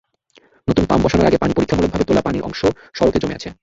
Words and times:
নতুন 0.67 0.85
পাম্প 0.85 1.03
বসানোর 1.03 1.29
আগে 1.29 1.41
পানি 1.41 1.53
পরীক্ষামূলকভাবে 1.53 2.07
তোলা 2.07 2.21
পানির 2.21 2.45
অংশ 2.47 2.61
সড়কে 2.93 3.19
জমে 3.21 3.37
আছে। 3.37 3.49